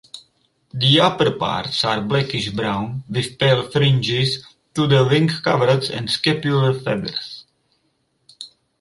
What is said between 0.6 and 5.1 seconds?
The upperparts are blackish-brown with pale fringes to the